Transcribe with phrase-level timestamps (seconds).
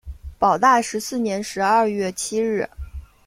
[0.39, 2.67] 保大十四年十二月七日。